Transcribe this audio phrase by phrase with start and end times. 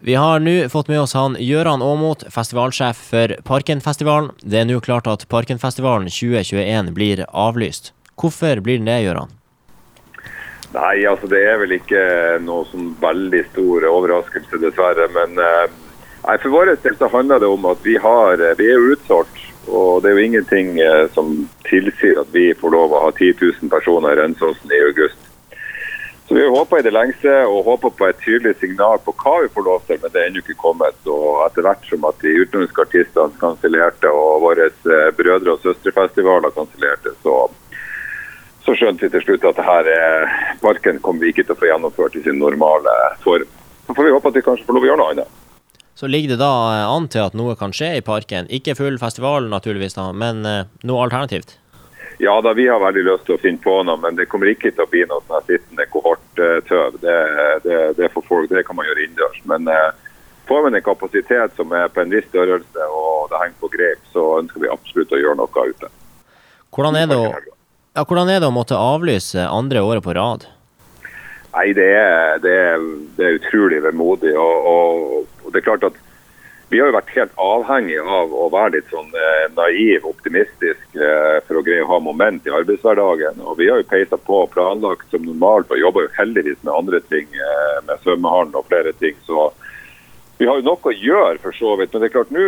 [0.00, 4.30] Vi har nå fått med oss han Gøran Aamodt, festivalsjef for Parkenfestivalen.
[4.46, 7.90] Det er nå klart at Parkenfestivalen 2021 blir avlyst.
[8.14, 9.34] Hvorfor blir den det, Gøran?
[10.76, 12.04] Nei, altså det er vel ikke
[12.46, 15.08] noe sånn veldig stor overraskelse, dessverre.
[15.16, 15.66] Men eh,
[16.28, 19.42] nei, for vår del så handler det om at vi, har, eh, vi er utsolgt.
[19.66, 21.34] Og det er jo ingenting eh, som
[21.66, 25.27] tilsier at vi får lov å ha 10 000 personer i Rønsåsen i august.
[26.28, 29.48] Så Vi håper i det lengste og håper på et tydelig signal på hva vi
[29.54, 30.98] får lov til, men det er ennå ikke kommet.
[31.08, 36.52] Og Etter hvert som at de utenlandske artistene kansellerte og våre eh, brødre- og søstrefestivaler
[36.52, 37.38] kansellerte, så,
[38.66, 40.28] så skjønte vi til slutt at her er,
[40.60, 42.92] parken kommer vi ikke til å få gjennomført i sin normale
[43.24, 43.48] form.
[43.88, 45.36] Så får vi håpe at vi kanskje får lov å gjøre noe annet.
[45.98, 48.52] Så ligger det da eh, an til at noe kan skje i parken.
[48.52, 51.56] Ikke full festival naturligvis, da, men eh, noe alternativt?
[52.18, 54.72] Ja da, vi har veldig lyst til å finne på noe, men det kommer ikke
[54.74, 56.98] til å bli noe sånn sittende kohorttøv.
[56.98, 57.18] Det,
[57.62, 59.38] det, det for folk, det kan man gjøre innendørs.
[59.46, 59.92] Men eh,
[60.50, 64.02] får man en kapasitet som er på en viss størrelse og det henger på grep,
[64.10, 65.92] så ønsker vi absolutt å gjøre noe ute.
[66.74, 70.48] Hvordan er det å, ja, hvordan er det å måtte avlyse andre året på rad?
[71.54, 72.82] Nei, det er, det er,
[73.16, 74.34] det er utrolig vemodig.
[74.34, 76.02] Og, og, og det er klart at
[76.68, 81.38] vi har jo vært helt avhengig av å være litt sånn eh, naiv, optimistisk eh,
[81.46, 83.40] for å greie å ha moment i arbeidshverdagen.
[83.40, 86.74] Og vi har jo peisa på og planlagt som normalt og jobber jo heldigvis med
[86.74, 89.16] andre ting, eh, med svømmehallen og flere ting.
[89.24, 89.48] Så
[90.38, 91.94] vi har jo nok å gjøre for så vidt.
[91.94, 92.46] Men det er klart nå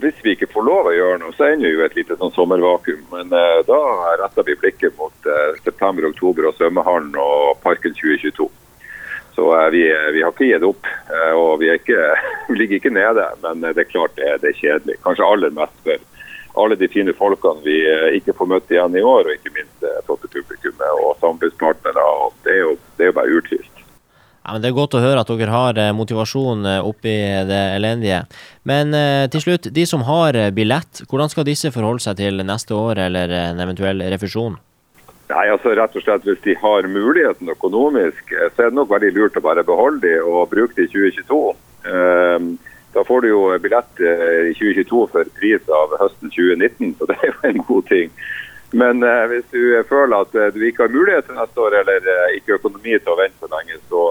[0.00, 3.04] hvis vi ikke får lov å gjøre noe, så ender jo et lite sånn sommervakuum.
[3.12, 3.80] Men eh, da
[4.22, 8.48] retter vi blikket mot eh, september, oktober og svømmehallen og Parken 2022.
[9.36, 9.82] Så eh, vi,
[10.14, 12.00] vi, har ikke gitt opp, eh, og vi, er ikke,
[12.50, 13.26] vi, ligger ikke nede.
[13.44, 15.00] Men eh, det er klart det det er kjedelig.
[15.04, 16.06] Kanskje aller mest for
[16.60, 17.76] alle de fine folkene vi
[18.18, 22.06] ikke får møtt igjen i år, og ikke minst det flotte publikummet og samfunnspartnere.
[22.42, 23.84] Det, er jo, det er jo bare utvist.
[24.42, 27.14] Ja, men Det er godt å høre at dere har motivasjon oppi
[27.46, 28.24] det elendige.
[28.66, 32.74] Men eh, til slutt, de som har billett, hvordan skal disse forholde seg til neste
[32.74, 34.58] år eller en eventuell refusjon?
[35.30, 38.90] Nei, altså rett og slett Hvis de har muligheten økonomisk, eh, så er det nok
[38.90, 41.42] veldig lurt å bare beholde de og bruke de i 2022.
[41.84, 42.58] Um,
[42.92, 47.16] da får du jo billett eh, i 2022 for pris av høsten 2019, så det
[47.20, 48.10] er jo en god ting.
[48.82, 52.10] Men uh, hvis du føler at uh, du ikke har mulighet til neste år, eller
[52.36, 54.04] ikke økonomi til å vente så lenge, så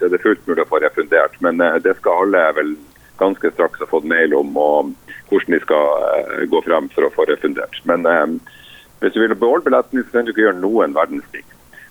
[0.00, 1.36] er det fullt mulig å få refundert.
[1.44, 2.74] Men det skal alle vel
[3.20, 4.94] ganske straks ha fått mail om og,
[5.28, 7.76] hvordan de skal gå frem for å få refundert.
[7.88, 8.08] Men
[9.00, 11.44] hvis du vil beholde billetten, så kan du ikke gjøre noen verdens ting.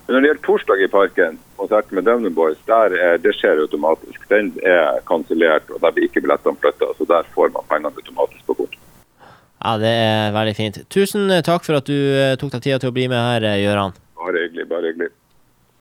[0.09, 3.59] Men når det gjelder torsdag i Parken, konserten med Downer Boys, der er, det skjer
[3.61, 4.23] automatisk.
[4.31, 6.87] Den er kansellert, og der blir ikke billettene flytta.
[6.97, 8.73] Så der får man pengene automatisk på kort.
[9.19, 10.79] Ja, det er veldig fint.
[10.89, 13.61] Tusen takk for at du eh, tok deg tida til å bli med her, eh,
[13.61, 13.93] Gøran.
[14.17, 14.65] Bare hyggelig.
[14.73, 15.11] Bare hyggelig.